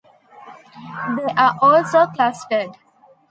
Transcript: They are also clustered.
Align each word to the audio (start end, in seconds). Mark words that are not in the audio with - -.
They 1.15 1.27
are 1.37 1.59
also 1.61 2.07
clustered. 2.07 2.71